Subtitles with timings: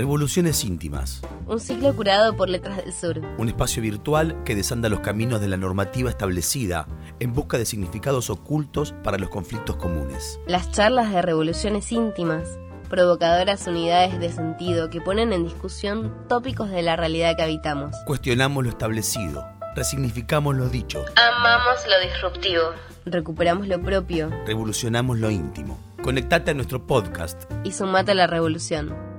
[0.00, 1.20] Revoluciones íntimas.
[1.46, 3.20] Un ciclo curado por Letras del Sur.
[3.36, 6.86] Un espacio virtual que desanda los caminos de la normativa establecida
[7.18, 10.40] en busca de significados ocultos para los conflictos comunes.
[10.46, 12.48] Las charlas de revoluciones íntimas,
[12.88, 17.94] provocadoras unidades de sentido que ponen en discusión tópicos de la realidad que habitamos.
[18.06, 19.44] Cuestionamos lo establecido,
[19.76, 21.04] resignificamos lo dicho.
[21.14, 22.62] Amamos lo disruptivo.
[23.04, 24.30] Recuperamos lo propio.
[24.46, 25.78] Revolucionamos lo íntimo.
[26.02, 29.09] Conectate a nuestro podcast y sumate a la revolución.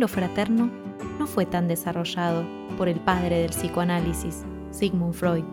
[0.00, 0.70] Vínculo fraterno
[1.18, 2.42] no fue tan desarrollado
[2.78, 5.44] por el padre del psicoanálisis, Sigmund Freud,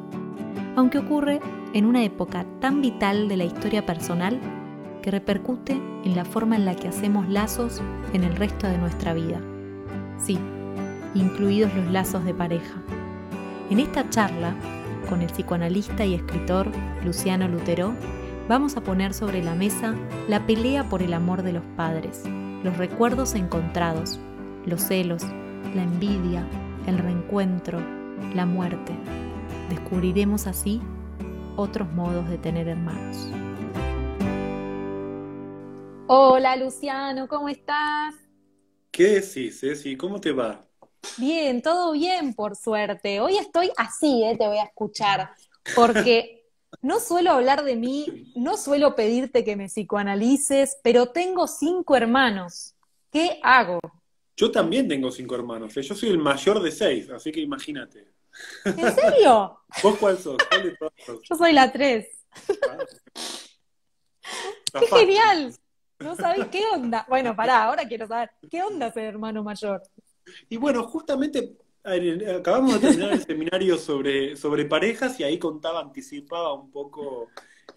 [0.78, 1.42] aunque ocurre
[1.74, 4.40] en una época tan vital de la historia personal
[5.02, 7.82] que repercute en la forma en la que hacemos lazos
[8.14, 9.42] en el resto de nuestra vida.
[10.18, 10.40] Sí,
[11.14, 12.82] incluidos los lazos de pareja.
[13.70, 14.56] En esta charla,
[15.10, 16.72] con el psicoanalista y escritor
[17.04, 17.94] Luciano Lutero,
[18.48, 19.94] vamos a poner sobre la mesa
[20.30, 22.24] la pelea por el amor de los padres,
[22.64, 24.22] los recuerdos encontrados,
[24.68, 25.24] los celos,
[25.74, 26.46] la envidia,
[26.88, 27.80] el reencuentro,
[28.36, 28.94] la muerte.
[29.70, 30.82] Descubriremos así
[31.56, 33.30] otros modos de tener hermanos.
[36.08, 38.14] Hola Luciano, ¿cómo estás?
[38.92, 39.96] ¿Qué decís, Ceci?
[39.96, 40.62] ¿Cómo te va?
[41.18, 43.22] Bien, todo bien, por suerte.
[43.22, 44.36] Hoy estoy así, ¿eh?
[44.38, 45.30] te voy a escuchar,
[45.76, 46.46] porque
[46.82, 52.76] no suelo hablar de mí, no suelo pedirte que me psicoanalices, pero tengo cinco hermanos.
[53.12, 53.80] ¿Qué hago?
[54.38, 55.76] Yo también tengo cinco hermanos.
[55.76, 55.82] ¿eh?
[55.82, 58.14] Yo soy el mayor de seis, así que imagínate.
[58.64, 59.60] ¿En serio?
[59.84, 60.38] ¿Vos cuál sos?
[61.24, 62.08] Yo soy la tres.
[62.70, 62.78] Ah.
[64.80, 65.56] ¡Qué genial!
[66.00, 67.04] No sabés qué onda.
[67.10, 69.82] Bueno, pará, ahora quiero saber, ¿qué onda ser hermano mayor?
[70.48, 76.54] Y bueno, justamente acabamos de terminar el seminario sobre, sobre parejas y ahí contaba, anticipaba
[76.54, 77.30] un poco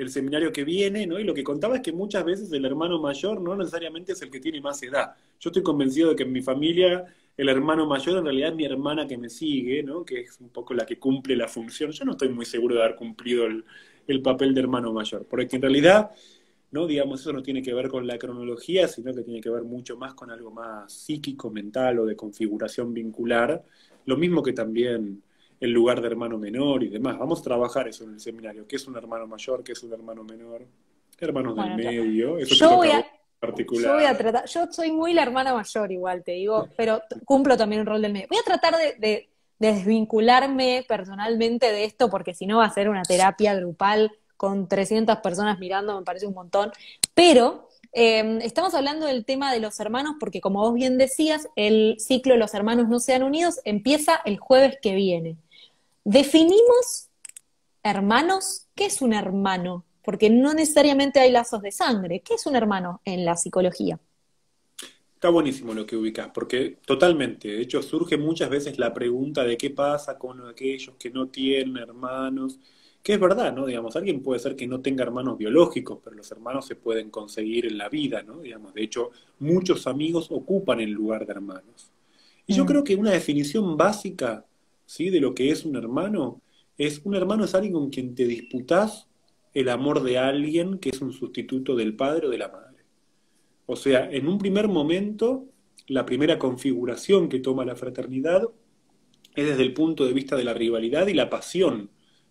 [0.02, 1.18] el seminario que viene, ¿no?
[1.18, 4.30] Y lo que contaba es que muchas veces el hermano mayor no necesariamente es el
[4.30, 5.14] que tiene más edad.
[5.38, 7.04] Yo estoy convencido de que en mi familia
[7.36, 10.05] el hermano mayor en realidad es mi hermana que me sigue, ¿no?
[10.05, 11.90] Que es un poco la que cumple la función.
[11.90, 13.64] Yo no estoy muy seguro de haber cumplido el,
[14.06, 16.10] el papel de hermano mayor, porque en realidad
[16.70, 16.86] ¿no?
[16.86, 19.96] Digamos, eso no tiene que ver con la cronología, sino que tiene que ver mucho
[19.96, 23.64] más con algo más psíquico, mental o de configuración vincular,
[24.06, 25.22] lo mismo que también
[25.60, 27.18] el lugar de hermano menor y demás.
[27.18, 29.92] Vamos a trabajar eso en el seminario, qué es un hermano mayor, qué es un
[29.92, 30.66] hermano menor,
[31.20, 33.06] hermanos del medio, eso yo voy a,
[33.38, 33.84] particular.
[33.84, 37.56] Yo voy a tratar, yo soy muy la hermana mayor igual, te digo, pero cumplo
[37.56, 38.26] también un rol del medio.
[38.30, 39.28] Voy a tratar de, de
[39.58, 45.18] desvincularme personalmente de esto, porque si no va a ser una terapia grupal con 300
[45.18, 46.72] personas mirando, me parece un montón.
[47.14, 51.96] Pero em, estamos hablando del tema de los hermanos porque, como vos bien decías, el
[51.98, 55.36] ciclo de los hermanos no sean unidos empieza el jueves que viene.
[56.05, 57.08] Definimos
[57.83, 59.84] hermanos, ¿qué es un hermano?
[60.02, 62.20] Porque no necesariamente hay lazos de sangre.
[62.20, 63.98] ¿Qué es un hermano en la psicología?
[65.14, 69.58] Está buenísimo lo que ubicas, porque totalmente, de hecho surge muchas veces la pregunta de
[69.58, 72.58] qué pasa con aquellos que no tienen hermanos
[73.02, 73.66] que es verdad, ¿no?
[73.66, 77.66] Digamos, alguien puede ser que no tenga hermanos biológicos, pero los hermanos se pueden conseguir
[77.66, 78.40] en la vida, ¿no?
[78.40, 81.92] Digamos, de hecho, muchos amigos ocupan el lugar de hermanos.
[82.46, 82.66] Y yo mm.
[82.66, 84.44] creo que una definición básica,
[84.84, 85.08] ¿sí?
[85.08, 86.42] De lo que es un hermano,
[86.77, 89.06] es un hermano es alguien con quien te disputas
[89.55, 92.84] el amor de alguien que es un sustituto del padre o de la madre.
[93.66, 95.46] O sea, en un primer momento,
[95.86, 98.42] la primera configuración que toma la fraternidad
[99.34, 101.90] es desde el punto de vista de la rivalidad y la pasión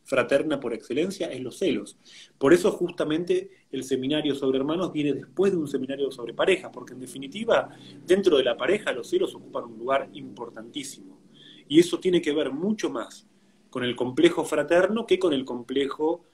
[0.09, 1.95] fraterna por excelencia es los celos.
[2.39, 6.93] Por eso justamente el seminario sobre hermanos viene después de un seminario sobre pareja, porque
[6.93, 7.69] en definitiva
[8.07, 11.19] dentro de la pareja los celos ocupan un lugar importantísimo.
[11.67, 13.27] Y eso tiene que ver mucho más
[13.69, 16.25] con el complejo fraterno que con el complejo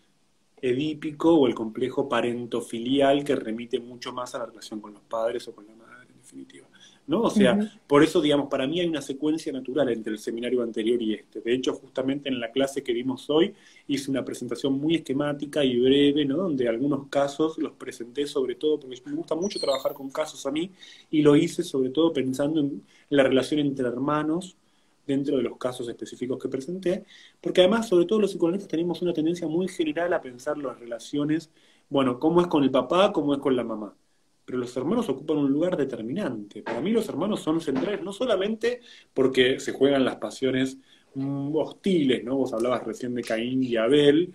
[0.61, 5.45] edípico o el complejo parentofilial que remite mucho más a la relación con los padres
[5.49, 6.65] o con la madre, en definitiva.
[7.07, 7.21] ¿No?
[7.21, 7.57] O sea,
[7.87, 11.41] por eso, digamos, para mí hay una secuencia natural entre el seminario anterior y este.
[11.41, 13.53] De hecho, justamente en la clase que dimos hoy
[13.87, 16.37] hice una presentación muy esquemática y breve, ¿no?
[16.37, 20.51] Donde algunos casos los presenté sobre todo, porque me gusta mucho trabajar con casos a
[20.51, 20.71] mí,
[21.11, 24.57] y lo hice sobre todo pensando en la relación entre hermanos
[25.05, 27.05] dentro de los casos específicos que presenté,
[27.39, 31.51] porque además, sobre todo los psicoanalistas tenemos una tendencia muy general a pensar las relaciones,
[31.89, 33.95] bueno, cómo es con el papá, cómo es con la mamá
[34.45, 36.61] pero los hermanos ocupan un lugar determinante.
[36.61, 38.81] Para mí los hermanos son centrales, no solamente
[39.13, 40.77] porque se juegan las pasiones
[41.15, 42.37] mm, hostiles, ¿no?
[42.37, 44.33] Vos hablabas recién de Caín y Abel,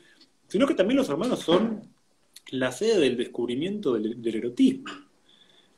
[0.49, 1.83] sino que también los hermanos son
[2.51, 4.91] la sede del descubrimiento del, erotismo.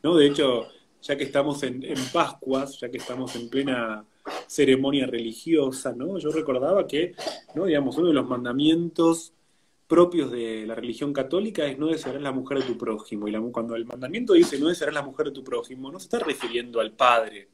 [0.03, 0.17] ¿no?
[0.17, 0.69] De hecho,
[1.03, 4.05] ya que estamos en, en, Pascuas, ya que estamos en plena
[4.47, 6.19] ceremonia religiosa, ¿no?
[6.19, 7.15] Yo recordaba que,
[7.55, 7.67] ¿no?
[7.67, 9.35] digamos, uno de los mandamientos
[9.93, 13.29] propios de la religión católica es no desearás la mujer de tu prójimo.
[13.29, 16.19] Y cuando el mandamiento dice no desearás la mujer de tu prójimo, no se está
[16.19, 17.51] refiriendo al padre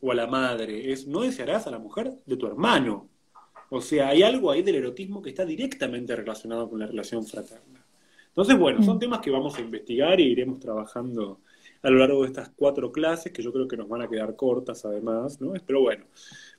[0.00, 3.08] o a la madre, es no desearás a la mujer de tu hermano.
[3.68, 7.86] O sea, hay algo ahí del erotismo que está directamente relacionado con la relación fraterna.
[8.26, 9.00] Entonces, bueno, son mm.
[9.00, 11.38] temas que vamos a investigar y iremos trabajando
[11.82, 14.34] a lo largo de estas cuatro clases, que yo creo que nos van a quedar
[14.34, 15.52] cortas además, ¿no?
[15.64, 16.04] Pero bueno,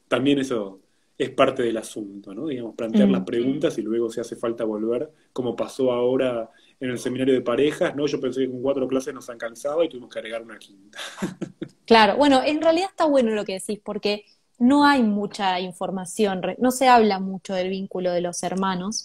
[0.08, 0.80] también eso
[1.18, 2.48] es parte del asunto, ¿no?
[2.48, 3.26] Digamos, plantear las mm.
[3.26, 6.50] preguntas y luego si hace falta volver, como pasó ahora
[6.80, 8.08] en el seminario de parejas, ¿no?
[8.08, 10.98] Yo pensé que con cuatro clases nos alcanzaba y tuvimos que agregar una quinta.
[11.84, 14.24] Claro, bueno, en realidad está bueno lo que decís, porque
[14.60, 19.04] no hay mucha información, no se habla mucho del vínculo de los hermanos,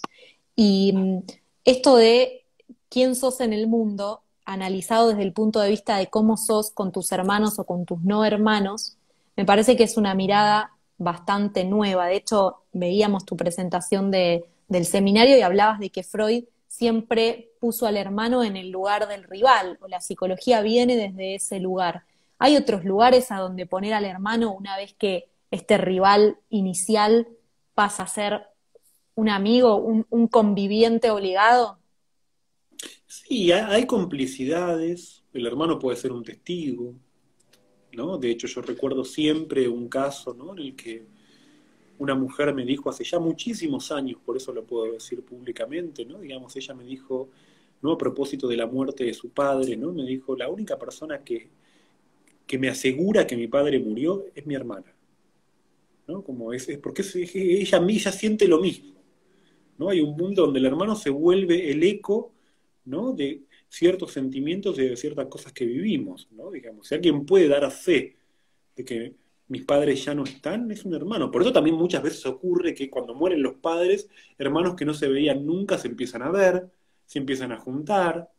[0.55, 1.17] y mm,
[1.65, 2.45] esto de
[2.87, 6.93] quién sos en el mundo, analizado desde el punto de vista de cómo sos con
[6.93, 8.95] tus hermanos o con tus no hermanos,
[9.35, 12.07] me parece que es una mirada bastante nueva.
[12.07, 17.87] De hecho, veíamos tu presentación de, del seminario y hablabas de que Freud siempre puso
[17.87, 22.03] al hermano en el lugar del rival, o la psicología viene desde ese lugar.
[22.39, 27.27] ¿Hay otros lugares a donde poner al hermano una vez que este rival inicial
[27.73, 28.47] pasa a ser
[29.15, 31.79] un amigo, un, un conviviente obligado?
[33.07, 36.93] Sí, hay complicidades, el hermano puede ser un testigo,
[37.97, 40.53] De hecho, yo recuerdo siempre un caso, ¿no?
[40.53, 41.03] En el que
[41.97, 46.19] una mujer me dijo hace ya muchísimos años, por eso lo puedo decir públicamente, ¿no?
[46.19, 47.29] Digamos, ella me dijo,
[47.81, 47.93] ¿no?
[47.93, 49.91] A propósito de la muerte de su padre, ¿no?
[49.93, 51.49] Me dijo, la única persona que,
[52.45, 54.93] que me asegura que mi padre murió es mi hermana,
[56.07, 56.21] ¿no?
[56.21, 58.93] Como es, es porque ella, ella siente lo mismo,
[59.79, 59.89] ¿no?
[59.89, 62.31] Hay un mundo donde el hermano se vuelve el eco,
[62.85, 63.11] ¿no?
[63.13, 66.51] De, ciertos sentimientos y de ciertas cosas que vivimos, ¿no?
[66.51, 68.17] Digamos, si alguien puede dar a fe
[68.75, 69.15] de que
[69.49, 71.31] mis padres ya no están, es un hermano.
[71.31, 75.07] Por eso también muchas veces ocurre que cuando mueren los padres, hermanos que no se
[75.07, 76.69] veían nunca se empiezan a ver,
[77.05, 78.29] se empiezan a juntar,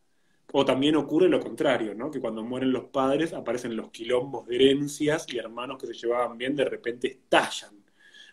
[0.53, 2.11] o también ocurre lo contrario, ¿no?
[2.11, 6.39] Que cuando mueren los padres aparecen los quilombos de herencias y hermanos que se llevaban
[6.39, 7.85] bien de repente estallan.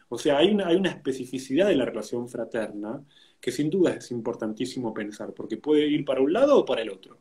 [0.09, 3.03] O sea, hay una, hay una especificidad de la relación fraterna
[3.39, 6.89] que sin duda es importantísimo pensar, porque puede ir para un lado o para el
[6.89, 7.17] otro.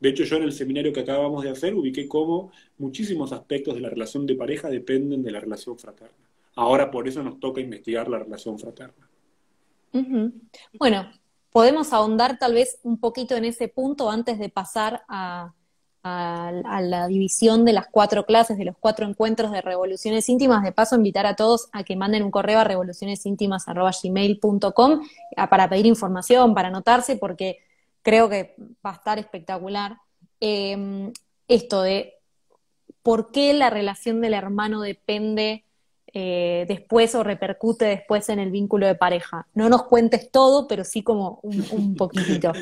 [0.00, 3.80] De hecho, yo en el seminario que acabamos de hacer ubiqué cómo muchísimos aspectos de
[3.80, 6.16] la relación de pareja dependen de la relación fraterna.
[6.54, 9.08] Ahora por eso nos toca investigar la relación fraterna.
[10.78, 11.10] Bueno,
[11.50, 15.54] podemos ahondar tal vez un poquito en ese punto antes de pasar a,
[16.06, 20.62] a, la división de las cuatro clases, de los cuatro encuentros de revoluciones íntimas.
[20.62, 25.00] De paso, invitar a todos a que manden un correo a revolucionesíntimas.gmail.com
[25.50, 27.58] para pedir información, para anotarse, porque
[28.02, 28.54] creo que
[28.84, 29.96] va a estar espectacular.
[30.38, 31.12] Em,
[31.48, 32.12] esto de
[33.02, 35.64] por qué la relación del hermano depende
[36.12, 39.46] eh, después o repercute después en el vínculo de pareja.
[39.54, 42.52] No nos cuentes todo, pero sí como un, un poquitito.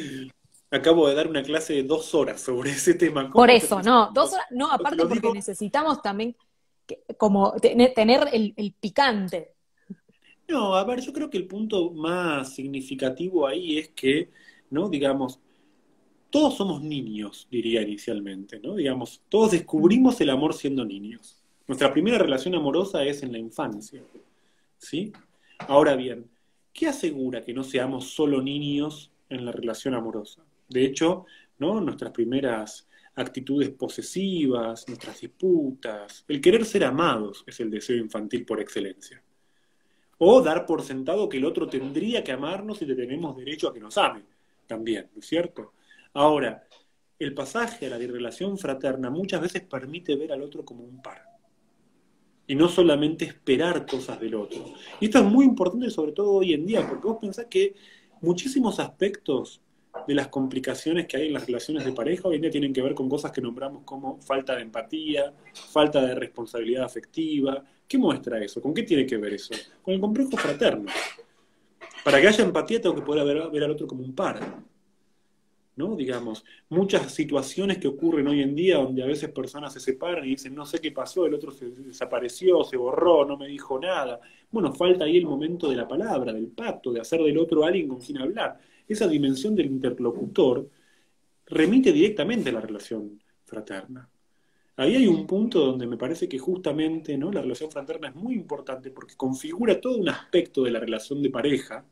[0.71, 3.31] Acabo de dar una clase de dos horas sobre ese tema.
[3.31, 6.37] Por eso, no, dos horas, no, aparte porque necesitamos también
[7.17, 9.55] como tener el, el picante.
[10.49, 14.31] No, a ver, yo creo que el punto más significativo ahí es que,
[14.71, 14.89] ¿no?
[14.89, 15.41] Digamos,
[16.35, 18.75] todos somos niños, diría inicialmente, ¿no?
[18.75, 21.41] Digamos, todos descubrimos el amor siendo niños.
[21.67, 24.03] Nuestra primera relación amorosa es en la infancia,
[24.77, 25.13] ¿sí?
[25.61, 26.29] Ahora bien,
[26.73, 30.43] ¿qué asegura que no seamos solo niños en la relación amorosa?
[30.69, 31.27] De hecho,
[31.59, 31.81] ¿no?
[31.81, 38.61] nuestras primeras actitudes posesivas, nuestras disputas, el querer ser amados es el deseo infantil por
[38.61, 39.23] excelencia.
[40.19, 43.75] O dar por sentado que el otro tendría que amarnos y le tenemos derecho a
[43.75, 44.23] que nos ame,
[44.67, 45.73] también, ¿no es cierto?
[46.15, 46.67] Ahora,
[47.19, 51.23] el pasaje a la relación fraterna muchas veces permite ver al otro como un par.
[52.47, 54.75] Y no solamente esperar cosas del otro.
[55.01, 57.75] Y esto es muy importante sobre todo hoy en día, porque vos pensás que
[58.21, 59.63] muchísimos aspectos
[60.07, 62.83] de las complicaciones que hay en las relaciones de pareja hoy en día tienen que
[62.83, 67.65] ver con cosas que nombramos como falta de empatía, falta de responsabilidad afectiva.
[67.87, 68.61] ¿Qué muestra eso?
[68.61, 69.55] ¿Con qué tiene que ver eso?
[69.83, 70.91] Con el complejo fraterno.
[72.05, 74.41] Para que haya empatía tengo que poder ver, al otro como un par.
[75.77, 75.97] ¿no?
[75.97, 80.31] Digamos, muchas situaciones que ocurren hoy en día donde a veces personas se separan y
[80.31, 84.21] dicen, no sé qué pasó, el otro se desapareció, se borró, no me dijo nada.
[84.51, 87.89] Bueno, falta ahí el momento de la palabra, del pacto, de hacer del otro alguien
[87.89, 90.69] con quien hablar esa dimensión del interlocutor
[91.47, 94.09] remite directamente a la relación fraterna.
[94.77, 97.31] Ahí hay un punto donde me parece que justamente ¿no?
[97.31, 101.31] la relación fraterna es muy importante porque configura todo un aspecto de la relación de
[101.31, 101.85] pareja.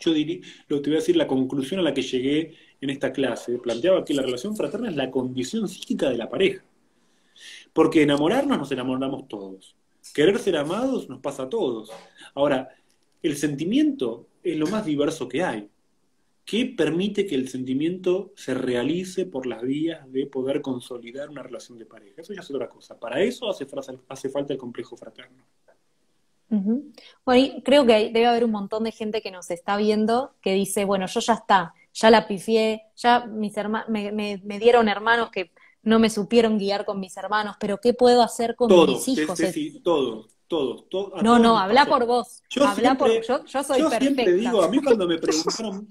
[0.00, 2.90] Yo diría, lo que te voy a decir, la conclusión a la que llegué en
[2.90, 6.64] esta clase, planteaba que la relación fraterna es la condición psíquica de la pareja.
[7.72, 9.76] Porque enamorarnos nos enamoramos todos.
[10.14, 11.90] Querer ser amados nos pasa a todos.
[12.34, 12.70] Ahora,
[13.22, 15.68] el sentimiento es lo más diverso que hay.
[16.44, 21.78] Que permite que el sentimiento se realice por las vías de poder consolidar una relación
[21.78, 22.20] de pareja.
[22.20, 22.98] Eso ya es otra cosa.
[22.98, 23.66] Para eso hace,
[24.08, 25.44] hace falta el complejo fraterno.
[27.24, 30.52] Bueno, y creo que debe haber un montón de gente que nos está viendo que
[30.52, 35.50] dice, bueno, yo ya está, ya la pifié, ya mis hermanos, me, dieron hermanos que
[35.82, 39.38] no me supieron guiar con mis hermanos, pero ¿qué puedo hacer con mis hijos?
[39.38, 41.22] Sí, todo, todo, todo.
[41.22, 42.42] No, no, habla por vos.
[42.50, 45.88] Yo habla por yo, yo soy yo Siempre digo, a mí cuando me preguntaron,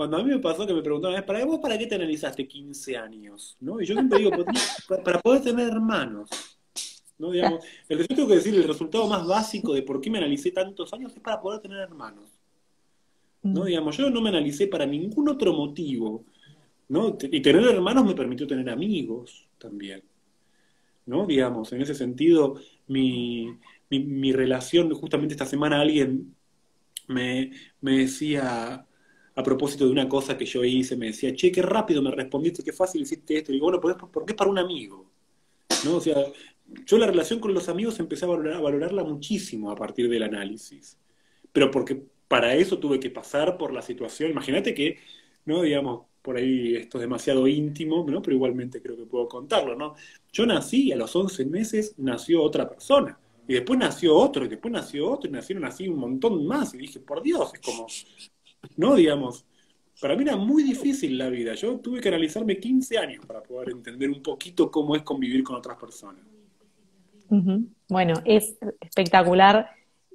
[0.00, 2.96] cuando a mí me pasó que me preguntaron, ¿para vos para qué te analizaste 15
[2.96, 3.58] años?
[3.60, 3.82] ¿No?
[3.82, 4.30] Y yo siempre digo,
[5.04, 6.30] para poder tener hermanos.
[7.18, 7.30] ¿no?
[7.30, 10.90] Digamos, el, tengo que decir, el resultado más básico de por qué me analicé tantos
[10.94, 12.30] años es para poder tener hermanos.
[13.42, 13.60] ¿no?
[13.60, 13.66] Mm.
[13.66, 16.24] Digamos, yo no me analicé para ningún otro motivo.
[16.88, 17.18] ¿no?
[17.20, 20.02] Y tener hermanos me permitió tener amigos también.
[21.04, 21.26] ¿no?
[21.26, 23.54] Digamos, en ese sentido, mi,
[23.90, 26.34] mi, relación, justamente esta semana alguien
[27.06, 27.50] me,
[27.82, 28.86] me decía,
[29.40, 32.62] a propósito de una cosa que yo hice, me decía, che, qué rápido me respondiste,
[32.62, 33.52] qué fácil hiciste esto.
[33.52, 35.10] Y digo, bueno, ¿por qué es para un amigo?
[35.84, 35.96] ¿No?
[35.96, 36.16] O sea,
[36.86, 40.98] yo la relación con los amigos empecé a, valorarla muchísimo a partir del análisis.
[41.52, 44.30] Pero porque para eso tuve que pasar por la situación.
[44.30, 44.98] Imagínate que,
[45.46, 45.62] ¿no?
[45.62, 48.22] Digamos, por ahí esto es demasiado íntimo, ¿no?
[48.22, 49.94] Pero igualmente creo que puedo contarlo, ¿no?
[50.32, 53.18] Yo nací y a los 11 meses nació otra persona.
[53.48, 56.72] Y después nació otro, y después nació otro, y nacieron así un montón más.
[56.74, 57.86] Y dije, por Dios, es como,
[58.76, 58.94] ¿no?
[58.94, 59.44] Digamos,
[60.00, 61.54] para mí era muy difícil la vida.
[61.54, 65.56] Yo tuve que analizarme 15 años para poder entender un poquito cómo es convivir con
[65.56, 66.22] otras personas.
[67.88, 69.70] Bueno, es espectacular.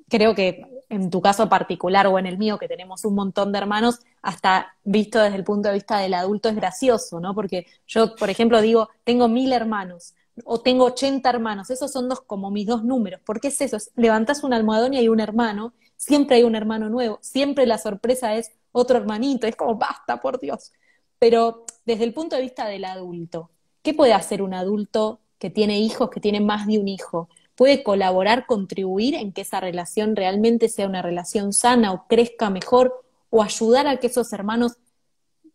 [0.09, 3.57] Creo que en tu caso particular o en el mío, que tenemos un montón de
[3.57, 7.33] hermanos, hasta visto desde el punto de vista del adulto es gracioso, ¿no?
[7.33, 12.21] Porque yo, por ejemplo, digo, tengo mil hermanos o tengo 80 hermanos, esos son dos
[12.21, 13.21] como mis dos números.
[13.21, 13.77] ¿Por qué es eso?
[13.95, 18.35] levantas un almohadón y hay un hermano, siempre hay un hermano nuevo, siempre la sorpresa
[18.35, 20.73] es otro hermanito, es como, basta, por Dios.
[21.19, 23.49] Pero desde el punto de vista del adulto,
[23.81, 27.83] ¿qué puede hacer un adulto que tiene hijos, que tiene más de un hijo, puede
[27.83, 33.41] colaborar, contribuir en que esa relación realmente sea una relación sana o crezca mejor o
[33.41, 34.77] ayudar a que esos hermanos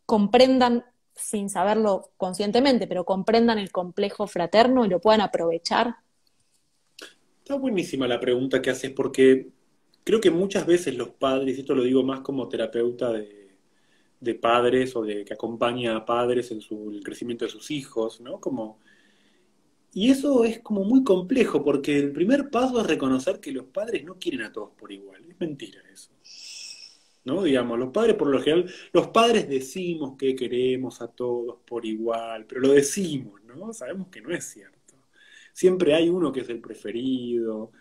[0.06, 5.96] comprendan, sin saberlo conscientemente, pero comprendan el complejo fraterno y lo puedan aprovechar?
[7.38, 9.48] Está buenísima la pregunta que haces porque
[10.04, 14.94] creo que muchas veces los padres, y esto lo digo más como terapeuta de, padres
[14.96, 18.40] o de que acompaña a padres en su, el crecimiento de sus hijos, ¿no?
[18.40, 18.78] Como
[19.92, 24.04] y eso es como muy complejo, porque el primer paso es reconocer que los padres
[24.04, 25.24] no quieren a todos por igual.
[25.28, 26.10] Es mentira eso.
[27.24, 27.42] ¿No?
[27.42, 32.46] Digamos, los padres por lo general, los padres decimos que queremos a todos por igual,
[32.46, 33.72] pero lo decimos, ¿no?
[33.72, 34.94] Sabemos que no es cierto.
[35.52, 37.72] Siempre hay uno que es el preferido,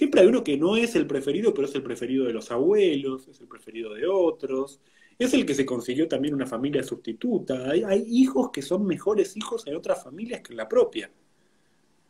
[0.00, 3.28] siempre hay uno que no es el preferido, pero es el preferido de los abuelos,
[3.28, 4.80] es el preferido de otros,
[5.18, 7.68] es el que se consiguió también una familia sustituta.
[7.68, 11.10] Hay, hay hijos que son mejores hijos en otras familias que en la propia.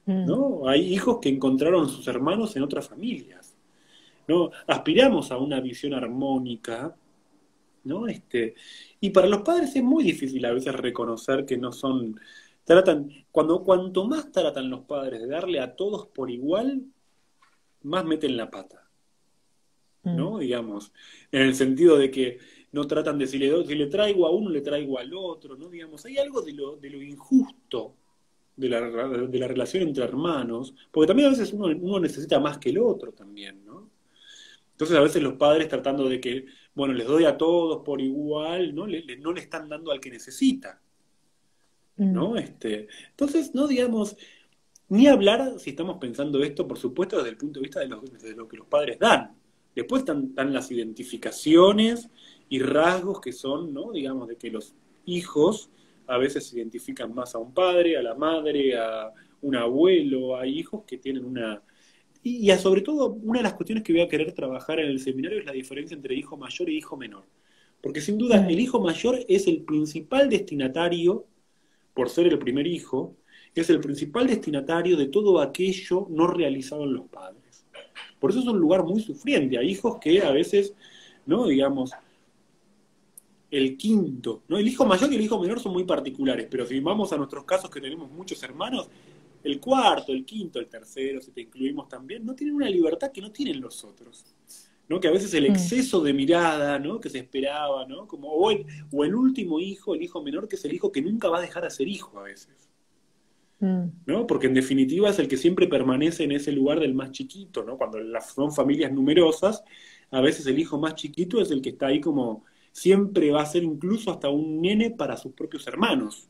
[0.06, 0.61] ¿no?
[0.61, 0.68] Mm.
[0.68, 3.56] Hay hijos que encontraron sus hermanos en otras familias,
[4.28, 4.52] ¿no?
[4.68, 6.94] Aspiramos a una visión armónica,
[7.82, 8.06] ¿no?
[8.06, 8.54] Este,
[9.00, 12.20] y para los padres es muy difícil a veces reconocer que no son,
[12.62, 16.85] tratan, cuando cuanto más tratan los padres de darle a todos por igual,
[17.82, 18.88] más meten la pata,
[20.02, 20.32] ¿no?
[20.37, 20.40] Mm.
[20.40, 20.92] Digamos,
[21.32, 22.38] en el sentido de que
[22.72, 25.68] no tratan de si le, si le traigo a uno, le traigo al otro, ¿no?
[25.68, 27.96] Digamos, hay algo de lo, de lo injusto
[28.56, 32.58] de la, de la relación entre hermanos, porque también a veces uno, uno necesita más
[32.58, 33.90] que el otro también, ¿no?
[34.72, 38.75] Entonces a veces los padres tratando de que, bueno, les doy a todos por igual,
[38.75, 38.87] ¿no?
[38.87, 40.80] Le, no le están dando al que necesita,
[41.96, 42.30] ¿no?
[42.30, 42.37] Mm.
[42.38, 44.16] Este, entonces, no digamos,
[44.90, 48.37] ni hablar, si estamos pensando esto, por supuesto, desde el punto de vista de, de
[48.37, 49.37] lo que los padres dan.
[49.75, 52.11] Después están, están, las identificaciones
[52.49, 53.92] y rasgos que son, ¿no?
[53.92, 54.75] Digamos, de que los
[55.06, 55.70] hijos
[56.09, 60.59] a veces se identifican más a un padre, a la madre, a un abuelo, hay
[60.59, 61.62] hijos que tienen una...
[62.23, 65.38] Y, sobre todo, una de las cuestiones que voy a querer trabajar en el seminario
[65.38, 67.25] es la diferencia entre hijo mayor e hijo menor.
[67.80, 71.26] Porque sin duda el hijo mayor es el principal destinatario,
[71.94, 73.16] por ser el primer hijo,
[73.54, 77.66] es el principal destinatario de todo aquello no realizado en los padres.
[78.19, 79.59] Por eso es un lugar muy sufriente.
[79.59, 80.75] Hay hijos que a veces,
[81.26, 81.47] ¿no?
[81.47, 81.92] Digamos,
[83.50, 84.59] el quinto, ¿no?
[84.59, 87.45] El hijo mayor y el hijo menor son muy particulares, pero si vamos a nuestros
[87.45, 88.88] casos que tenemos muchos hermanos,
[89.42, 93.23] el cuarto, el quinto, el tercero, si te incluimos también, no tienen una libertad que
[93.23, 94.25] no tienen los otros.
[94.88, 95.00] ¿no?
[95.00, 95.52] Que a veces el mm.
[95.52, 97.00] exceso de mirada, ¿no?
[97.00, 98.07] Que se esperaba, ¿no?
[98.07, 101.00] Como, o el, o el último hijo, el hijo menor, que es el hijo que
[101.00, 102.69] nunca va a dejar de ser hijo a veces.
[103.61, 103.85] Mm.
[104.07, 104.26] ¿no?
[104.26, 107.76] Porque en definitiva es el que siempre permanece en ese lugar del más chiquito, ¿no?
[107.76, 107.99] Cuando
[108.35, 109.62] son familias numerosas,
[110.11, 113.47] a veces el hijo más chiquito es el que está ahí como siempre va a
[113.47, 116.29] ser incluso hasta un nene para sus propios hermanos.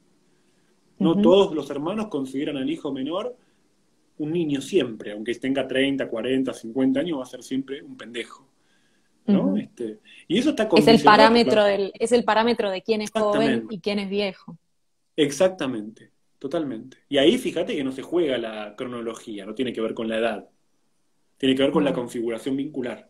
[0.99, 3.35] No todos los hermanos consideran al hijo menor
[4.19, 8.47] un niño siempre, aunque tenga 30, 40, 50 años, va a ser siempre un pendejo.
[9.27, 9.57] ¿no?
[9.57, 13.67] este, y eso está es el parámetro del, es el parámetro de quién es joven
[13.71, 14.59] y quién es viejo.
[15.17, 16.97] Exactamente, totalmente.
[17.09, 20.19] Y ahí fíjate que no se juega la cronología, no tiene que ver con la
[20.19, 20.49] edad,
[21.37, 23.09] tiene que ver con la configuración vincular.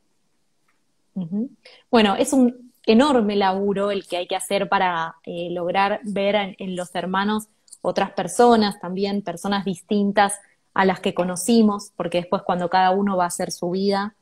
[1.90, 6.76] Bueno, es un enorme laburo el que hay que hacer para eh, lograr ver en,
[6.76, 7.48] los hermanos
[7.82, 10.38] otras personas, también personas distintas
[10.74, 14.14] a las que conocimos, porque después cuando cada uno va a hacer su vida,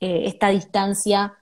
[0.00, 1.34] eh, esta distancia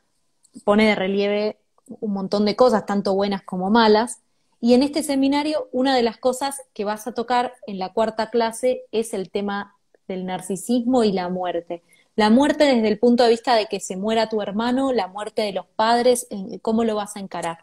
[0.64, 1.58] pone de relieve
[2.00, 4.20] un montón de cosas, tanto buenas como malas.
[4.64, 8.30] Y en este seminario, una de las cosas que vas a tocar en la cuarta
[8.30, 9.76] clase es el tema
[10.08, 11.82] del narcisismo y la muerte.
[12.16, 15.42] La muerte desde el punto de vista de que se muera tu hermano, la muerte
[15.42, 16.26] de los padres,
[16.62, 17.58] ¿cómo lo vas a encarar?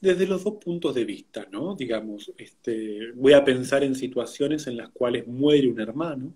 [0.00, 1.76] Desde los dos puntos de vista, ¿no?
[1.76, 6.32] Digamos, este, voy a pensar en situaciones en las cuales muere un hermano,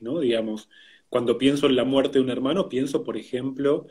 [0.00, 0.20] ¿no?
[0.20, 0.68] Digamos,
[1.08, 3.88] cuando pienso en la muerte de un hermano, pienso, por ejemplo,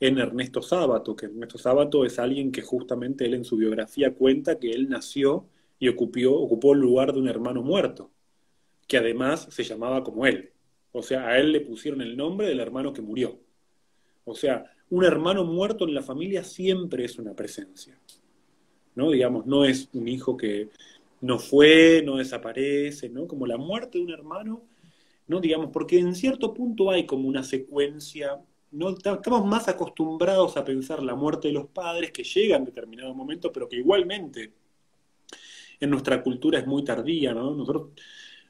[0.00, 4.58] en Ernesto Sábato, que Ernesto Sábato es alguien que justamente él en su biografía cuenta
[4.58, 5.46] que él nació
[5.78, 8.10] y ocupó, ocupó el lugar de un hermano muerto,
[8.86, 10.52] que además se llamaba como él.
[10.92, 13.40] O sea, a él le pusieron el nombre del hermano que murió.
[14.24, 17.98] O sea, un hermano muerto en la familia siempre es una presencia.
[18.94, 19.10] ¿No?
[19.10, 20.68] Digamos, no es un hijo que
[21.20, 23.26] no fue, no desaparece, ¿no?
[23.26, 24.62] Como la muerte de un hermano,
[25.26, 25.40] ¿no?
[25.40, 28.40] Digamos, porque en cierto punto hay como una secuencia,
[28.74, 28.90] ¿no?
[28.90, 33.52] Estamos más acostumbrados a pensar la muerte de los padres que llega en determinado momento,
[33.52, 34.52] pero que igualmente
[35.80, 37.54] en nuestra cultura es muy tardía, ¿no?
[37.54, 37.88] Nosotros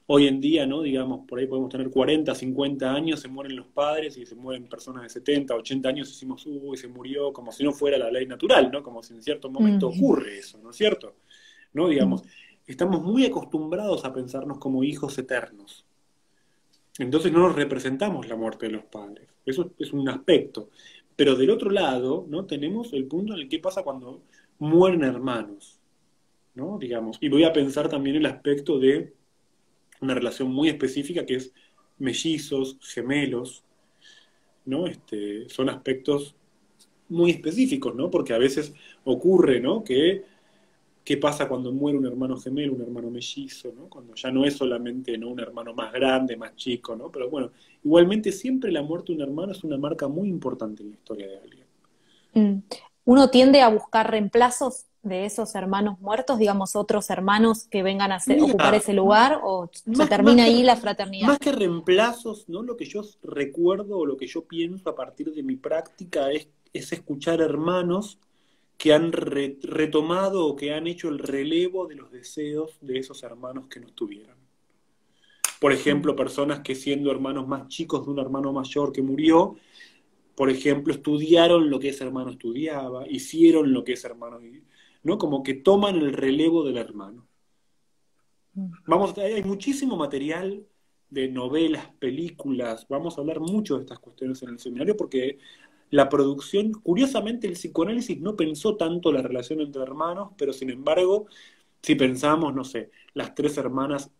[0.07, 0.83] Hoy en día, ¿no?
[0.83, 4.69] Digamos, por ahí podemos tener 40, 50 años, se mueren los padres y se mueren
[4.69, 8.11] personas de 70, 80 años y decimos, uy, se murió, como si no fuera la
[8.11, 8.83] ley natural, ¿no?
[8.83, 11.16] Como si en cierto momento ocurre eso, ¿no es cierto?
[11.73, 11.88] ¿No?
[11.88, 12.23] Digamos,
[12.66, 15.87] estamos muy acostumbrados a pensarnos como hijos eternos.
[16.98, 19.28] Entonces no nos representamos la muerte de los padres.
[19.44, 20.70] Eso es un aspecto.
[21.16, 22.44] Pero del otro lado, ¿no?
[22.44, 24.22] Tenemos el punto en el que pasa cuando
[24.59, 25.80] mueren hermanos,
[26.54, 26.78] ¿no?
[26.78, 27.18] Digamos.
[27.20, 29.12] Y voy a pensar también el aspecto de
[30.00, 31.52] una relación muy específica que es
[31.98, 33.64] mellizos, gemelos,
[34.64, 34.87] ¿no?
[34.87, 36.35] Este, son aspectos
[37.09, 38.11] muy específicos, ¿no?
[38.11, 39.85] Porque a veces ocurre, ¿no?
[39.85, 40.24] Que
[41.05, 43.88] qué pasa cuando muere un hermano gemelo, un hermano mellizo, ¿no?
[43.88, 45.29] Cuando ya no es solamente ¿no?
[45.29, 47.11] un hermano más grande, más chico, ¿no?
[47.11, 47.51] Pero bueno,
[47.85, 51.29] igualmente siempre la muerte de un hermano es una marca muy importante en la historia
[51.29, 51.67] de alguien.
[52.33, 52.62] Mm.
[53.05, 58.19] Uno tiende a buscar reemplazos de esos hermanos muertos, digamos, otros hermanos que vengan a
[58.40, 61.29] ocupar ese lugar o se termina ahí la fraternidad?
[61.29, 62.62] Más que reemplazos, ¿no?
[62.62, 66.49] Lo que yo recuerdo o lo que yo pienso a partir de mi práctica es,
[66.73, 68.19] es escuchar hermanos
[68.77, 73.69] que han retomado o que han hecho el relevo de los deseos de esos hermanos
[73.69, 74.37] que no estuvieran.
[75.61, 79.57] Por ejemplo, personas que siendo hermanos más chicos de un hermano mayor que murió,
[80.35, 84.41] por ejemplo, estudiaron lo que ese hermano estudiaba, hicieron lo que ese hermano
[85.05, 85.19] ¿no?
[85.19, 87.27] Como que toman el relevo del hermano.
[88.87, 90.67] Vamos, hay muchísimo material
[91.11, 95.39] de novelas, películas, vamos a hablar mucho de estas cuestiones en el seminario porque
[95.94, 101.28] la producción, curiosamente el psicoanálisis no pensó tanto la relación entre hermanos, pero sin embargo,
[101.83, 104.11] si pensamos, no sé, Las Tres Hermanas,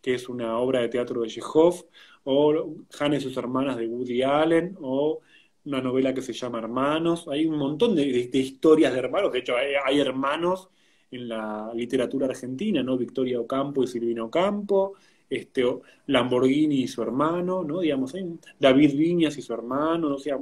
[0.00, 1.86] que es una obra de teatro de Chekhov,
[2.22, 5.18] o Hannah y sus hermanas de Woody Allen, o
[5.64, 9.54] una novela que se llama Hermanos, hay un montón de, historias de hermanos, de hecho
[9.56, 10.68] hay, hermanos
[11.10, 12.96] en la literatura argentina, ¿no?
[12.96, 14.94] Victoria Ocampo y Silvino Ocampo,
[15.28, 15.64] este,
[16.06, 17.80] Lamborghini y su hermano, ¿no?
[17.80, 20.38] Digamos, hay David Viñas y su hermano, o sea,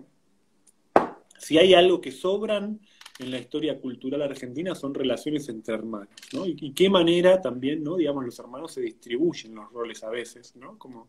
[1.40, 2.80] si hay algo que sobran
[3.18, 6.46] en la historia cultural argentina son relaciones entre hermanos, ¿no?
[6.46, 7.96] Y, qué manera también, ¿no?
[7.96, 10.78] Digamos, los hermanos se distribuyen los roles a veces, ¿no?
[10.78, 11.08] Como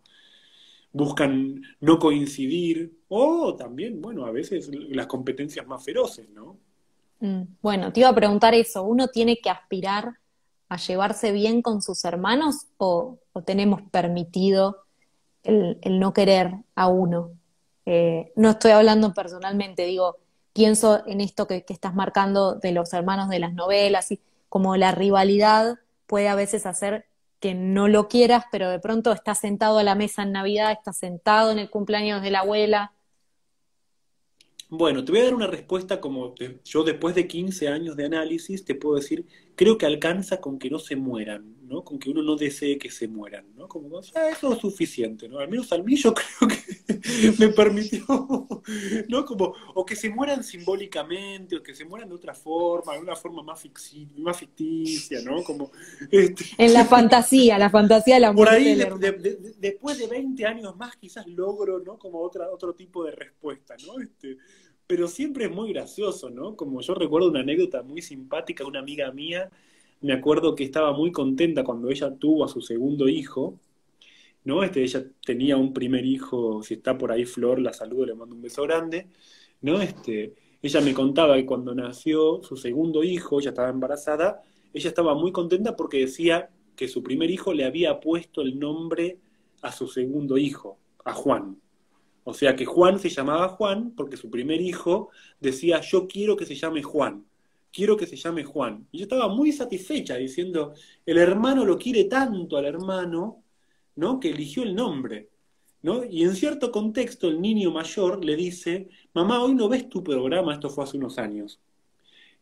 [0.93, 6.57] buscan no coincidir, o también, bueno, a veces las competencias más feroces, ¿no?
[7.19, 10.15] Mm, bueno, te iba a preguntar eso, ¿uno tiene que aspirar
[10.67, 14.83] a llevarse bien con sus hermanos o, tenemos permitido
[15.43, 17.31] el, no querer a uno?
[17.85, 20.17] Eh, no estoy hablando personalmente, digo,
[20.53, 24.91] pienso en esto que, estás marcando de los hermanos de las novelas, y como la
[24.91, 27.05] rivalidad puede a veces hacer
[27.39, 30.97] que no lo quieras, pero de pronto estás sentado a la mesa en Navidad, estás
[30.97, 32.93] sentado en el cumpleaños de la abuela.
[34.69, 38.63] Bueno, te voy a dar una respuesta como yo después de 15 años de análisis
[38.63, 41.83] te puedo decir, creo que alcanza con que no se mueran, ¿no?
[41.83, 43.67] Con que uno no desee que se mueran, ¿no?
[43.67, 45.39] Como, eso es suficiente, ¿no?
[45.39, 46.70] Al menos al mí yo creo que
[47.39, 48.03] me permitió,
[49.07, 49.25] ¿no?
[49.25, 53.15] Como, o que se mueran simbólicamente, o que se mueran de otra forma, de una
[53.15, 53.63] forma más,
[54.17, 55.43] más ficticia, ¿no?
[55.43, 55.71] Como,
[56.09, 58.55] este, en la fantasía, la fantasía de la muerte.
[58.55, 61.97] Por ahí, después de 20 años más, quizás logro, ¿no?
[61.97, 63.99] Como otra, otro tipo de respuesta, ¿no?
[63.99, 64.37] Este,
[64.87, 66.55] pero siempre es muy gracioso, ¿no?
[66.55, 69.49] Como yo recuerdo una anécdota muy simpática, una amiga mía,
[70.01, 73.59] me acuerdo que estaba muy contenta cuando ella tuvo a su segundo hijo,
[74.43, 74.63] ¿no?
[74.63, 78.35] Este, ella tenía un primer hijo, si está por ahí Flor, la saludo, le mando
[78.35, 79.07] un beso grande,
[79.61, 79.81] ¿no?
[79.81, 84.41] Este, ella me contaba que cuando nació su segundo hijo, ella estaba embarazada,
[84.73, 89.19] ella estaba muy contenta porque decía que su primer hijo le había puesto el nombre
[89.61, 91.59] a su segundo hijo, a Juan.
[92.23, 96.45] O sea que Juan se llamaba Juan porque su primer hijo decía, yo quiero que
[96.45, 97.25] se llame Juan,
[97.71, 98.87] quiero que se llame Juan.
[98.91, 100.73] Y yo estaba muy satisfecha diciendo,
[101.05, 103.43] el hermano lo quiere tanto al hermano
[103.95, 104.19] ¿no?
[104.19, 105.29] que eligió el nombre.
[105.81, 106.03] ¿no?
[106.03, 110.53] Y en cierto contexto el niño mayor le dice, mamá, hoy no ves tu programa,
[110.53, 111.59] esto fue hace unos años.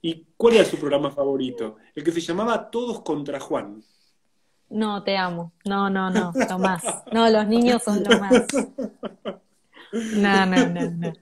[0.02, 1.78] ¿Y cuál era su programa favorito?
[1.94, 3.84] El que se llamaba Todos contra Juan.
[4.70, 5.54] No, te amo.
[5.66, 6.84] No, no, no, lo más.
[7.12, 8.46] No, los niños son lo más.
[9.92, 11.14] No, no, no, no.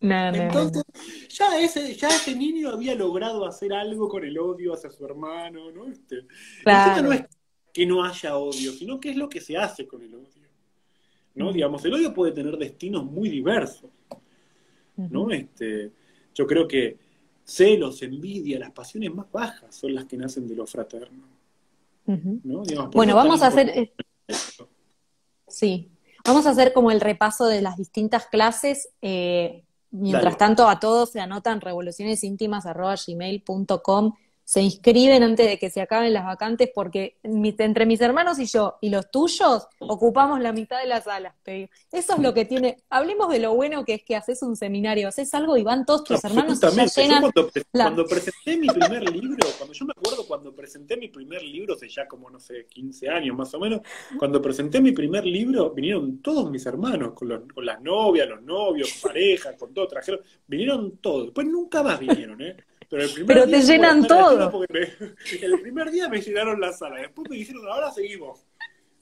[0.00, 0.82] No, no, Entonces,
[1.28, 5.70] Ya, ese, ya ese niño había logrado hacer algo con el odio hacia su hermano,
[5.70, 5.86] ¿no?
[5.86, 6.26] Este,
[6.64, 7.02] claro.
[7.02, 7.26] no es
[7.72, 10.26] que no haya odio, sino que es lo que se hace con el odio.
[11.34, 11.52] ¿no?
[11.52, 13.88] Digamos, el odio puede tener destinos muy diversos.
[14.96, 15.30] ¿no?
[15.30, 15.92] Este,
[16.34, 16.98] yo creo que
[17.44, 21.28] celos, envidia, las pasiones más bajas son las que nacen de lo fraterno.
[22.06, 22.62] ¿no?
[22.92, 23.92] bueno, vamos a hacer...
[25.46, 25.90] Sí,
[26.24, 28.88] vamos a hacer como el repaso de las distintas clases.
[29.02, 34.14] Eh, mientras tanto, a todos se anotan revolucionesíntimas.gmail.com
[34.50, 38.78] se inscriben antes de que se acaben las vacantes porque entre mis hermanos y yo
[38.80, 41.36] y los tuyos ocupamos la mitad de las salas.
[41.44, 42.78] Eso es lo que tiene.
[42.90, 46.02] Hablemos de lo bueno que es que haces un seminario, haces algo y van todos
[46.02, 47.30] tus hermanos y ya llenan
[47.70, 51.88] cuando, presenté mi primer libro, cuando yo me acuerdo cuando presenté mi primer libro, hace
[51.88, 53.82] ya como, no sé, 15 años más o menos,
[54.18, 58.98] cuando presenté mi primer libro, vinieron todos mis hermanos, con, con las novias, los novios,
[59.00, 61.26] parejas, con todo, trajeron, vinieron todos.
[61.26, 62.56] Después nunca más vinieron, ¿eh?
[62.90, 64.64] Pero, te llenan todo.
[65.42, 68.44] el primer día me llenaron la sala, después me dijeron, ahora seguimos.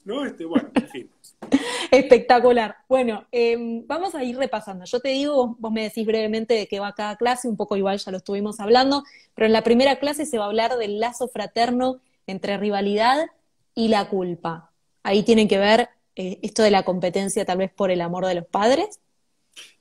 [0.05, 0.25] ¿No?
[0.25, 1.11] Este, bueno, en fin.
[1.91, 2.77] Espectacular.
[2.87, 4.85] Bueno, em, vamos a ir repasando.
[4.85, 7.97] Yo te digo, vos me decís brevemente de qué va cada clase, un poco igual
[7.97, 9.03] ya lo estuvimos hablando,
[9.35, 13.27] pero en la primera clase se va a hablar del lazo fraterno entre rivalidad
[13.75, 14.71] y la culpa.
[15.03, 18.35] Ahí tiene que ver eh, esto de la competencia tal vez por el amor de
[18.35, 18.99] los padres.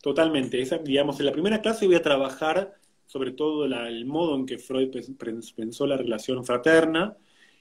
[0.03, 0.57] Totalmente.
[0.85, 2.75] digamos, en la primera clase voy a trabajar
[3.09, 4.91] sobre todo el modo en que Freud
[5.57, 7.17] pensó la relación fraterna,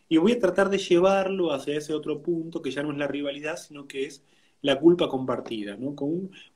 [0.09, 3.07] y voy a tratar de llevarlo hacia ese otro punto que ya no es la
[3.07, 4.23] rivalidad, sino que es
[4.61, 5.77] la culpa compartida.
[5.77, 5.95] ¿no?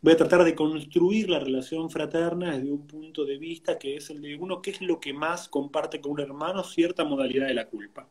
[0.02, 4.10] voy a tratar de construir la relación fraterna desde un punto de vista que es
[4.10, 7.54] el de uno, qué es lo que más comparte con un hermano, cierta modalidad de
[7.54, 8.08] la culpa.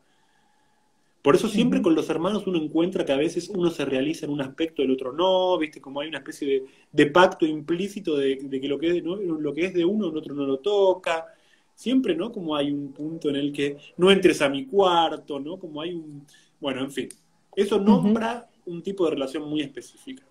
[1.22, 4.32] Por eso siempre con los hermanos uno encuentra que a veces uno se realiza en
[4.32, 5.80] un aspecto, el otro no, ¿viste?
[5.80, 9.74] Como hay una especie de, pacto implícito de, que, lo que, es, lo que es
[9.74, 11.26] de uno, el otro no lo toca.
[11.74, 12.32] Siempre, ¿no?
[12.32, 15.58] Como hay un punto en el que no entres a mi cuarto, ¿no?
[15.58, 16.26] Como hay un...
[16.58, 17.08] Bueno, en fin.
[17.54, 20.22] Eso nombra un tipo de relación muy específica.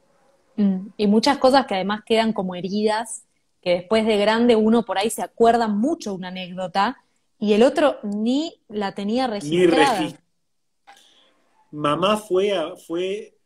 [0.56, 3.26] Mm, y muchas cosas que además quedan como heridas,
[3.62, 6.98] que después de grande uno por ahí se acuerda mucho una anécdota
[7.40, 10.02] y el otro ni la tenía registrada.
[10.02, 10.14] Ni
[11.72, 12.52] Mamá fue,
[12.88, 13.38] fue,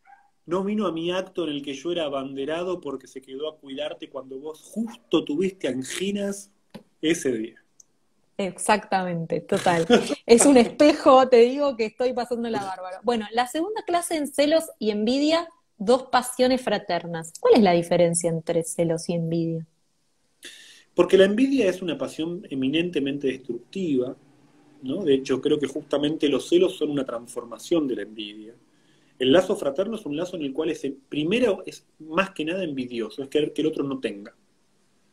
[0.45, 3.57] no vino a mi acto en el que yo era abanderado porque se quedó a
[3.57, 6.51] cuidarte cuando vos justo tuviste anginas
[7.01, 7.63] ese día.
[8.37, 9.85] Exactamente, total.
[10.25, 12.99] Es un espejo, te digo que estoy pasando la bárbara.
[13.03, 17.33] Bueno, la segunda clase en celos y envidia, dos pasiones fraternas.
[17.39, 19.67] ¿Cuál es la diferencia entre celos y envidia?
[20.95, 24.15] Porque la envidia es una pasión eminentemente destructiva,
[24.83, 28.53] de hecho, creo que justamente los celos son una transformación de la envidia.
[29.17, 32.63] El lazo fraterno es un lazo en el cual es primero es más que nada
[32.63, 34.35] envidioso, es querer que el otro no tenga.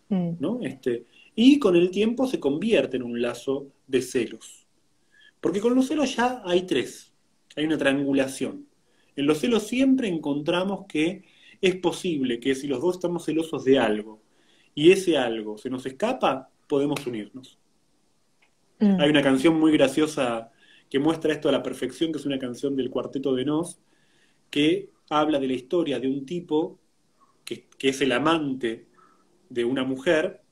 [0.09, 0.31] Mm.
[0.41, 0.59] ¿no?
[0.63, 1.05] Este,
[1.37, 4.67] y con el tiempo se convierte en un lazo de celos.
[5.41, 7.13] Porque con los celos ya hay tres,
[7.55, 8.67] hay una triangulación.
[9.15, 11.25] En los celos siempre encontramos que
[11.61, 14.21] es posible que si los dos estamos celosos de algo
[14.75, 17.60] y ese algo se nos escapa, podemos unirnos.
[18.81, 19.01] Mm.
[19.01, 20.51] Hay una canción muy graciosa
[20.89, 23.79] que muestra esto a la perfección, que es una canción del Cuarteto de Nos,
[24.51, 26.81] que habla de la historia de un tipo
[27.45, 28.87] que, es el amante
[29.49, 30.43] de una mujer,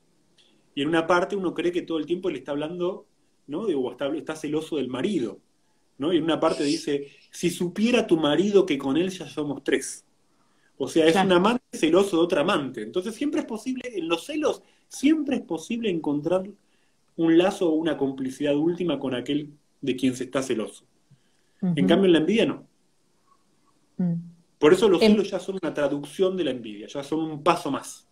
[0.75, 3.05] y en una parte uno cree que todo el tiempo le está hablando,
[3.47, 3.65] ¿no?
[3.65, 5.39] Digo, está, está celoso del marido,
[5.97, 6.13] ¿no?
[6.13, 10.05] Y en una parte dice, si supiera tu marido que con él ya somos tres.
[10.77, 12.81] O sea, es un amante celoso de otra amante.
[12.81, 16.49] Entonces siempre es posible, en los celos, siempre es posible encontrar
[17.19, 19.51] un lazo o una complicidad última con aquel
[19.81, 20.85] de quien se está celoso.
[21.61, 22.65] En cambio, en la envidia no.
[23.97, 24.13] Mm.
[24.57, 27.71] Por eso los celos ya son una traducción de la envidia, ya son un paso
[27.71, 28.07] más.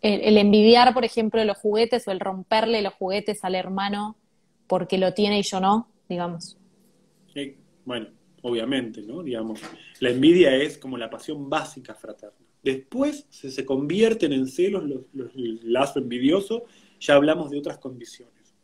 [0.00, 4.16] El, envidiar, por ejemplo, los juguetes o el romperle los juguetes al hermano
[4.66, 6.56] porque lo tiene y yo no, digamos.
[7.84, 8.06] bueno,
[8.40, 9.22] obviamente, ¿no?
[9.22, 9.60] Digamos,
[9.98, 12.38] la envidia es como la pasión básica fraterna.
[12.62, 16.64] Después se, se convierten en celos los, los, el lazo envidioso,
[17.00, 18.54] ya hablamos de otras condiciones.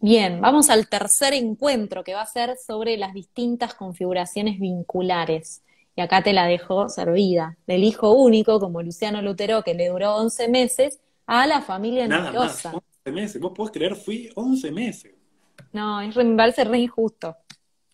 [0.00, 5.62] Bien, vamos al tercer encuentro que va a ser sobre las distintas configuraciones vinculares.
[5.96, 7.56] Y acá te la dejo servida.
[7.66, 12.32] Del hijo único, como Luciano Lutero, que le duró 11 meses, a la familia Nada
[12.32, 12.72] numerosa.
[12.72, 13.40] Más, 11 meses.
[13.40, 15.14] Vos podés creer, fui 11 meses.
[15.72, 17.36] No, es me parece re injusto.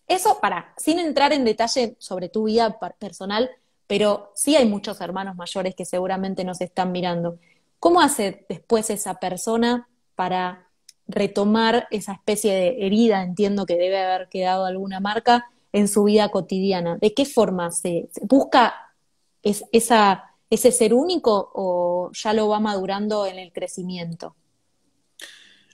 [0.06, 3.50] Eso, para, sin entrar en detalle sobre tu vida personal,
[3.86, 7.38] pero sí hay muchos hermanos mayores que seguramente nos están mirando.
[7.80, 10.68] ¿Cómo hace después esa persona para
[11.08, 16.28] retomar esa especie de herida, entiendo que debe haber quedado alguna marca en su vida
[16.28, 16.98] cotidiana?
[16.98, 18.94] ¿De qué forma se, busca
[19.42, 24.36] ese ser único o ya lo va madurando en el crecimiento?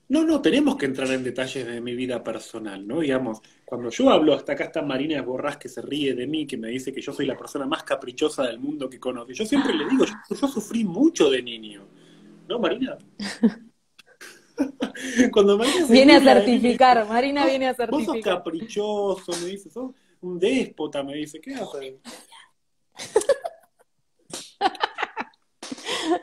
[0.08, 3.00] No, no, tenemos que entrar en detalles de mi vida personal, ¿no?
[3.00, 6.56] Digamos, cuando yo hablo, hasta acá está Marina Borrás que se ríe de mí, que
[6.56, 9.34] me dice que yo soy la persona más caprichosa del mundo que conoce.
[9.34, 11.88] Yo siempre le digo, yo, sufrí mucho de niño.
[12.48, 12.98] ¿No, Marina?
[15.32, 18.06] Cuando Marina viene a certificar, Marina viene a certificar.
[18.06, 21.94] Vos sos caprichoso, me dice, sos un déspota, me dice, ¿qué haces?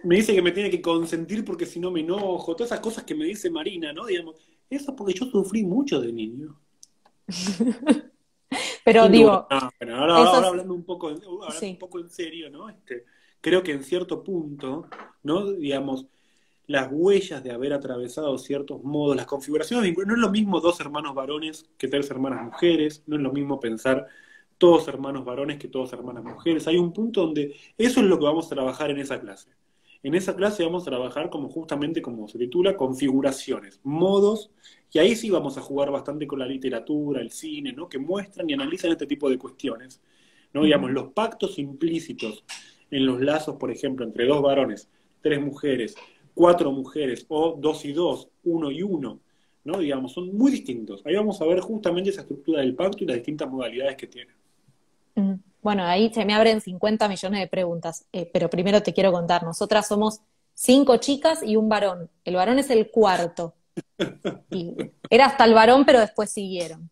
[0.04, 3.04] me dice que me tiene que consentir porque si no me enojo, todas esas cosas
[3.04, 4.06] que me dice Marina, ¿no?
[4.06, 4.36] Digamos,
[4.70, 6.60] eso porque yo sufrí mucho de niño.
[8.84, 9.48] pero digo.
[9.50, 12.70] ahora, hablando un poco, un poco en serio, ¿no?
[12.70, 13.06] Este,
[13.40, 14.88] creo que en cierto punto,
[15.24, 15.52] ¿no?
[15.52, 16.08] Digamos,
[16.68, 21.14] las huellas de haber atravesado ciertos modos, las configuraciones, no es lo mismo dos hermanos
[21.14, 24.08] varones que tres hermanas mujeres, no es lo mismo pensar
[24.58, 26.68] todos hermanos varones que todos hermanas mujeres.
[26.68, 29.50] Hay un punto donde eso es lo que vamos a trabajar en esa clase.
[30.04, 34.52] En esa clase vamos a trabajar como justamente como se titula, configuraciones, modos,
[34.92, 37.90] y ahí sí vamos a jugar bastante con la literatura, el cine, ¿no?
[37.90, 40.02] que muestran y analizan este tipo de cuestiones.
[40.54, 40.64] ¿no?
[40.64, 42.44] Digamos, los pactos implícitos
[42.92, 44.90] en los lazos, por ejemplo, entre dos varones,
[45.22, 45.96] tres mujeres,
[46.34, 49.20] cuatro mujeres, o dos y dos, uno y uno,
[49.64, 49.80] ¿no?
[49.80, 51.02] Digamos, son muy distintos.
[51.06, 54.32] Ahí vamos a ver justamente esa estructura del pacto y las distintas modalidades que tiene.
[55.62, 59.44] Bueno, ahí se me abren 50 millones de preguntas, eh, pero primero te quiero contar,
[59.44, 60.22] nosotras somos
[60.54, 62.10] cinco chicas y un varón.
[62.26, 63.54] El varón es el cuarto.
[65.10, 66.90] era hasta el varón, pero después siguieron.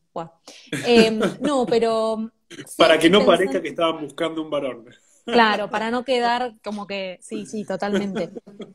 [0.86, 2.32] Em, no, pero...
[2.78, 4.86] para que no parezca que estaban buscando un varón.
[5.26, 8.32] Claro, para no quedar como que, sí, sí, totalmente.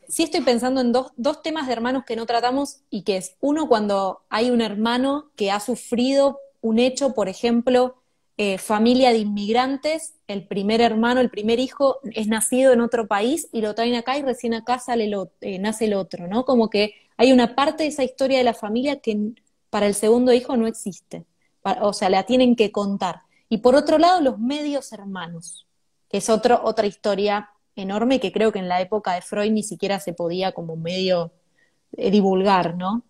[0.08, 3.36] Sí estoy pensando en dos, dos temas de hermanos que no tratamos y que es,
[3.40, 7.96] uno, cuando hay un hermano que ha sufrido un hecho, por ejemplo,
[8.38, 13.48] eh, familia de inmigrantes, el primer hermano, el primer hijo es nacido en otro país
[13.50, 16.44] y lo traen acá y recién acá sale eh, nace el otro, ¿no?
[16.44, 19.32] Como que hay una parte de esa historia de la familia que
[19.70, 21.24] para el segundo hijo no existe,
[21.80, 23.22] o sea, la tienen que contar.
[23.48, 25.66] Y por otro lado, los medios hermanos,
[26.08, 29.62] que es otro, otra historia enorme que creo que en la época de Freud ni
[29.62, 31.32] siquiera se podía como medio
[31.96, 33.04] eh, divulgar, ¿no?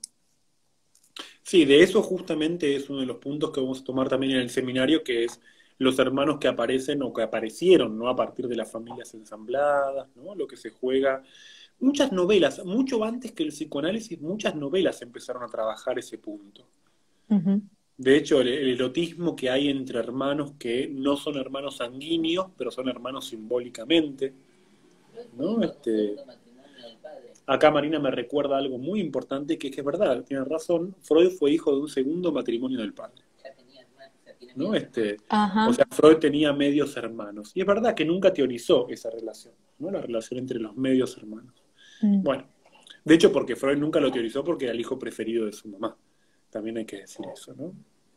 [1.42, 4.38] Sí, de eso justamente es uno de los puntos que vamos a tomar también en
[4.38, 5.40] el seminario, que es
[5.78, 8.08] los hermanos que aparecen o que aparecieron, ¿no?
[8.08, 10.34] A partir de las familias ensambladas, ¿no?
[10.34, 11.22] Lo que se juega.
[11.78, 16.66] Muchas novelas, mucho antes que el psicoanálisis, muchas novelas empezaron a trabajar ese punto.
[17.98, 22.70] De hecho, el, el, erotismo que hay entre hermanos que no son hermanos sanguíneos, pero
[22.70, 24.34] son hermanos simbólicamente,
[25.36, 25.62] ¿no?
[25.62, 26.16] Este,
[27.46, 31.30] Acá Marina me recuerda algo muy importante, que es que es verdad, tiene razón, Freud
[31.30, 33.22] fue hijo de un segundo matrimonio del padre.
[34.56, 34.74] ¿no?
[34.74, 37.52] Este, o sea, Freud tenía medios hermanos.
[37.54, 39.90] Y es verdad que nunca teorizó esa relación, ¿no?
[39.90, 41.54] La relación entre los medios hermanos.
[42.00, 42.22] Mm.
[42.22, 42.48] Bueno,
[43.04, 45.94] de hecho, porque Freud nunca lo teorizó porque era el hijo preferido de su mamá.
[46.56, 47.74] También hay que decir eso, ¿no?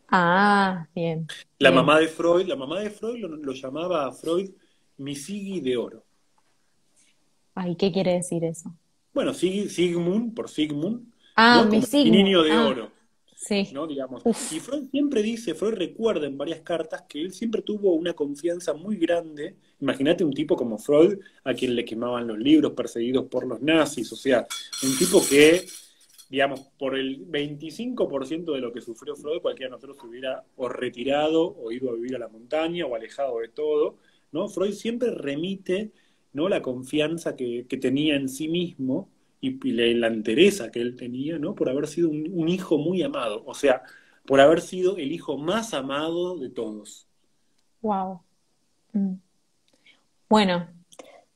[0.07, 1.27] Ah, bien.
[1.57, 4.51] La mamá de Freud, la mamá de Freud lo, llamaba a Freud
[4.95, 6.05] misigi de oro.
[7.53, 8.73] Ay, ¿qué quiere decir eso?
[9.13, 12.91] Bueno, Sigmund, por Sigmund, ah, mi niño de ah, oro.
[13.35, 13.67] Sí.
[13.73, 13.85] ¿no?
[13.85, 14.23] Digamos.
[14.25, 18.73] Y Freud siempre dice, Freud recuerda en varias cartas que él siempre tuvo una confianza
[18.73, 19.57] muy grande.
[19.81, 24.09] Imagínate un tipo como Freud, a quien le quemaban los libros, perseguidos por los nazis,
[24.13, 24.47] o sea,
[24.81, 25.65] un tipo que,
[26.29, 30.69] digamos, por el 25% de lo que sufrió Freud, cualquiera de nosotros se hubiera o
[30.69, 33.97] retirado o ido a vivir a la montaña o alejado de todo,
[34.31, 34.47] ¿no?
[34.47, 35.91] Freud siempre remite,
[36.33, 36.47] ¿no?
[36.47, 39.09] La confianza que, tenía en sí mismo
[39.41, 41.55] y, la, entereza que él tenía, ¿no?
[41.55, 43.81] Por haber sido un, hijo muy amado, o sea,
[44.25, 47.07] por haber sido el hijo más amado de todos.
[47.81, 48.21] Wow.
[48.93, 49.15] Mm.
[50.29, 50.67] Bueno,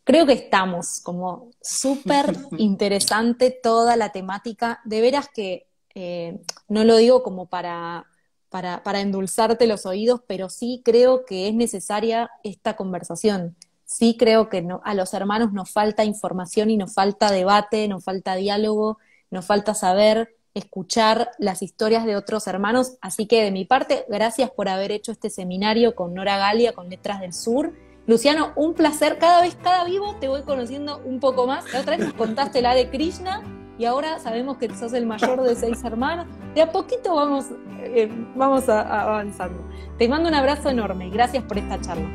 [0.04, 4.82] creo que estamos como súper interesante toda la temática.
[4.86, 8.06] De veras que eh, no lo digo como para,
[8.50, 13.56] para, endulzarte los oídos, pero sí creo que es necesaria esta conversación.
[13.86, 18.36] Sí creo que a los hermanos nos falta información y nos falta debate, nos falta
[18.36, 18.98] diálogo,
[19.30, 22.98] nos falta saber escuchar las historias de otros hermanos.
[23.02, 26.90] Así que de mi parte, gracias por haber hecho este seminario con Nora Galia, con
[26.90, 27.74] Letras del Sur.
[28.06, 29.18] Luciano, un placer.
[29.18, 31.72] Cada vez, cada vivo te voy conociendo un poco más.
[31.72, 33.42] La otra vez nos contaste la de Krishna
[33.78, 36.28] y ahora sabemos que sos el mayor de seis hermanos.
[36.54, 37.46] De a poquito vamos,
[37.80, 39.68] eh, vamos avanzando.
[39.98, 42.06] Te mando un abrazo enorme y gracias por esta charla.